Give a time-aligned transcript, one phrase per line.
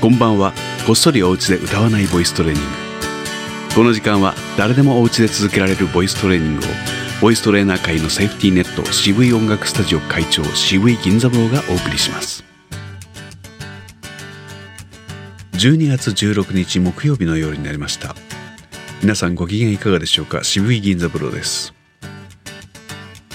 [0.00, 0.54] こんばんは。
[0.86, 2.68] こっそりお家で歌わないボイストレーニング。
[3.74, 6.68] この時間は誰でもお家で続けられるボイストレーニングを
[7.20, 12.44] ボイストレーナー界のセーフティーネット渋い音楽スタジオ会長渋い銀座坊がお送りします。
[15.54, 18.14] 12月16日木曜日の夜になりました。
[19.02, 20.44] 皆さんご機嫌いかがでしょうか？
[20.44, 21.74] 渋い銀座風呂です。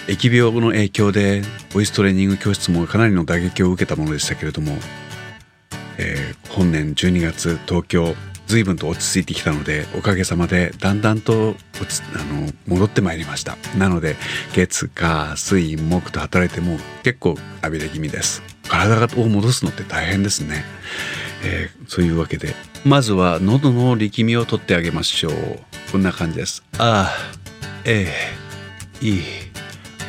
[0.07, 1.41] 疫病の影響で
[1.73, 4.77] ボイストレーニング教室もかなりの打撃を受けたものでしたけれども、
[6.55, 11.55] 本年12月東京随分と落ち着いてきたのでおかげさまでだんだんと
[12.15, 13.57] あの戻ってまいりました。
[13.77, 14.15] なので
[14.53, 18.43] 月火水木と働いても結構浴びれ気味です。
[18.67, 20.63] 体を戻すのって大変ですね、
[21.43, 22.53] えー、そういうわけで
[22.85, 25.33] まずは喉の力みを取ってあげましょう。
[25.91, 26.63] こんな感じです。
[26.77, 27.11] あ
[27.85, 28.07] え
[29.01, 29.19] い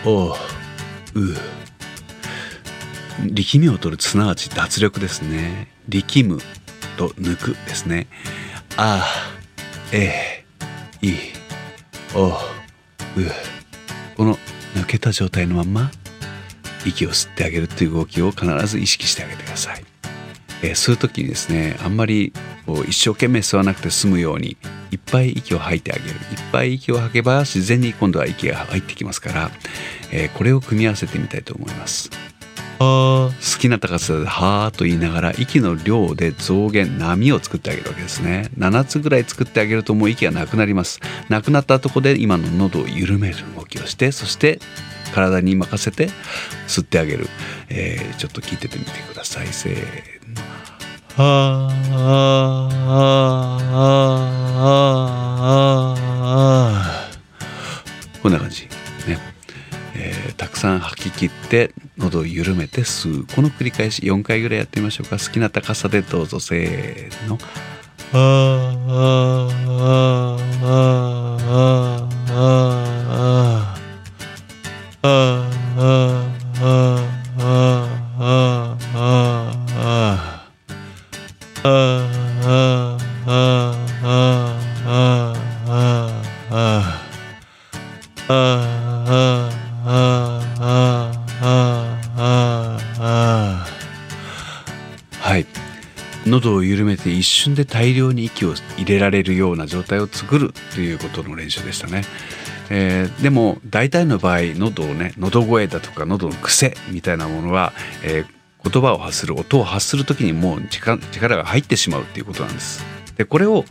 [0.05, 0.35] おう。
[3.23, 5.69] 力みを取るすなわち脱力ですね。
[5.89, 6.41] 力む
[6.97, 8.07] と抜くですね。
[8.77, 9.07] あ
[9.93, 10.45] え
[11.01, 11.13] い
[12.15, 12.33] おう。
[14.17, 14.37] この
[14.75, 15.91] 抜けた状態のまま
[16.85, 19.85] 息を吸ってあげるという動きを必ず意識してあげてください、
[20.63, 22.33] えー、吸う時にですねあんまり
[22.89, 24.57] 一生懸命吸わなくて済むように
[24.91, 26.11] いっぱい息を吐いてあげる。
[26.11, 26.17] いっ
[26.51, 29.51] ぱい息を吐けば自然に今度は息が入ってきますから、
[30.13, 32.11] えー、これを組み合わせてみたいと思います。
[32.85, 38.51] 好きな高さで「はー」と言いながら息の量で増減波を作ってあげるわけですね。
[38.59, 41.01] 7つぐらい作ってあげるともう息がなくなります。
[41.29, 44.61] なくなったとこで今の喉を緩める動きをしてそして
[45.15, 46.09] 体に任せて
[46.67, 47.29] 吸ってあげる、
[47.69, 49.47] えー、ちょっと聞いててみてください。
[49.49, 49.75] せー
[50.35, 50.43] の。
[51.17, 52.25] はあ
[58.25, 58.63] こんな感じ。
[59.07, 63.27] ね、ー、たくさん吐き切って喉を緩めて吸う。
[63.35, 65.19] この繰り返し4回ぐらいやってみましょうか。
[65.19, 67.39] 好きな高さでどうぞせーの。
[68.13, 70.85] ああああ
[88.29, 89.64] ああ
[95.21, 95.47] はい
[96.27, 102.05] 喉を緩めて一瞬で大量に息を入れられるような状態を作るということの練習でしたね。
[102.71, 110.97] えー、でも大体の場合喉をね喉声だとか喉の癖みたいなものは、えー、言葉を発する音を発する時にもう力
[111.37, 112.83] が入ってしまうっていうことなんです。
[113.17, 113.65] でこれを、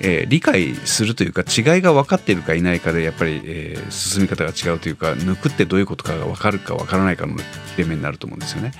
[0.00, 7.42] えー、理解するというか違いが分かっているかいないかでやっぱり、えー、進み方が違うというか抜くってどういうことかが分かるか分からないかの切
[7.78, 8.72] れ目になると思うんですよね。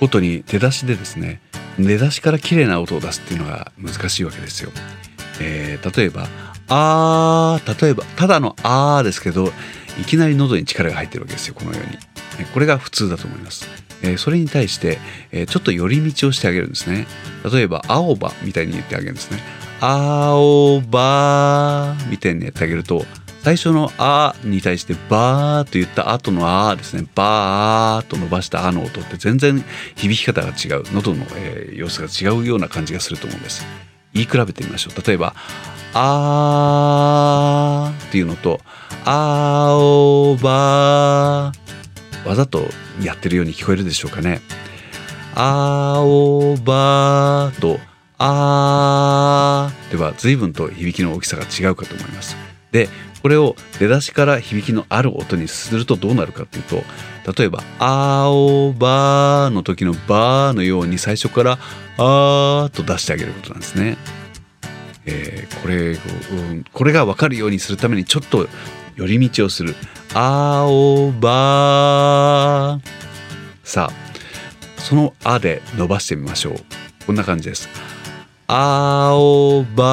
[0.00, 1.40] 音に出だしでですね
[1.78, 4.70] 出だしから綺麗な音を出すっていうのが難しいわけですよ。
[5.40, 6.28] えー、例えば
[6.68, 9.52] あー例えばただのあーですけど
[10.00, 11.98] いきなり喉に力が入ってるわけですよこのように。
[12.52, 13.68] これが普通だと思います。
[14.16, 14.98] それに対して、
[15.48, 17.06] ちょっと寄り道をしてあげるんですね。
[17.52, 19.38] 例えば、青葉みたいに言ってあげるんですね。
[19.80, 23.04] 青葉みたいにやってあげると、
[23.42, 31.24] 最初の「あ」に対して「ばー」と言った後の「あ」ですね「ばー」と伸ばした「あ」の音って全然響き方が違う喉の、
[31.72, 33.64] 様子が違うような感じがすると思うんです。
[34.12, 35.06] 言い比べてみましょう。
[35.06, 35.34] 例えば
[35.94, 38.60] 「あー」っていうのと
[39.06, 41.52] 「青葉」
[42.24, 42.66] わざと
[43.02, 44.40] やってるように聞こえるでしょうかね。
[45.34, 47.78] 青葉と
[48.18, 52.36] あーでは随分と響きの大きさが違うかと思います。
[52.72, 52.88] で
[53.22, 56.82] これを出だしから響きのある音にするとどうなるかっていうと
[57.36, 61.58] 例えば「青葉」の時の「ば」のように最初から
[61.98, 63.96] 「あー」と出してあげることなんですね。
[65.06, 68.46] えー、これ、うん、これが分かるようにするためにちょっと
[68.96, 69.74] 寄り道をする
[70.14, 72.80] 「青葉」
[73.62, 73.92] さあ
[74.80, 76.54] その「あ」で伸ばしてみましょう。
[77.06, 77.68] こんな感じです。
[78.46, 79.84] 青葉。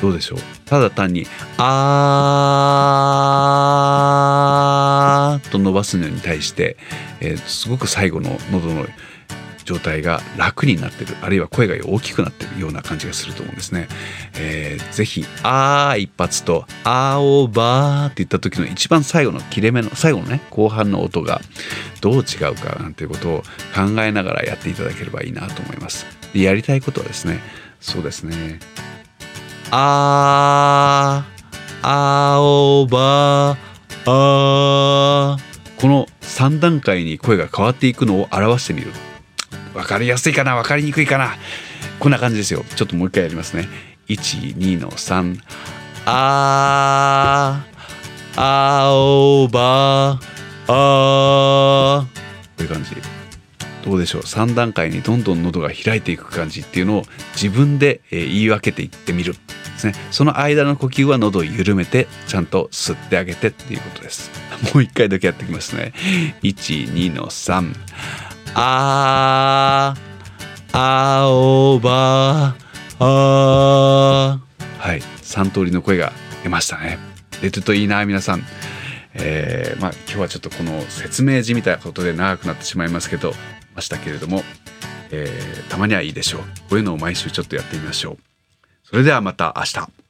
[0.00, 0.38] どうでしょう？
[0.66, 1.26] ただ単に
[1.58, 1.68] 「あ」
[5.52, 6.76] と伸ばすのに対して、
[7.20, 8.86] えー、すごく最後の喉の
[9.64, 13.88] 状態が楽になってるあるいは声が大きくなってるような感じがすると思うんですね。
[14.34, 21.40] えー、ぜひ「あー」一発と「あーおばー」って言った時の一番最後の切れ目の最後のね後半の音が
[22.00, 23.42] どう違うかなんていうことを
[23.74, 26.06] 考えながらやっていただければいいなと思います。
[26.32, 27.40] でやりたいことはですね
[27.80, 28.60] そうですね
[29.70, 31.32] 「あー」
[31.82, 33.58] 「あーおばー」
[34.06, 35.42] 「あー」
[35.80, 38.92] この3段階に声が変わっていくのを表してみる
[39.72, 41.36] 分かりやすいかな分かりにくいかな。
[41.98, 42.64] こんな感じですよ。
[42.76, 43.68] ちょっともう一回やりますね。
[44.08, 45.38] 12の3
[46.06, 50.20] あー青葉
[50.68, 52.06] あ。
[52.06, 52.08] ーこ
[52.58, 52.96] ういう感じ。
[53.84, 54.22] どうでしょう。
[54.22, 57.04] 3段階にどんどん喉が開いていく感じっていうのを
[57.34, 59.32] 自分で言い分けていってみる。
[59.34, 59.38] で
[59.78, 59.94] すね。
[60.10, 64.30] その間の呼吸は喉を緩めてちゃんと吸ってあげてっていうことです。
[64.74, 65.92] もう一回だけやっていきますね。
[66.42, 67.74] 12の3
[68.54, 70.12] あー
[70.74, 72.54] 青葉
[72.98, 74.40] あ
[74.78, 76.12] はい3通りの声が
[76.42, 76.98] 出ましたね。
[77.40, 78.44] 出てるといいな皆さん。
[79.14, 83.32] えー、まあ今日はちょっとこの説明じみたいなことで長くなってしまいますけど
[83.74, 84.42] ましたけれども、
[85.10, 86.40] えー、たまにはいいでしょう。
[86.40, 88.18] こういうのを毎週ちょっとやってみましょう。
[88.84, 90.02] それではまた明日。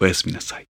[0.00, 0.75] おやすみなさい。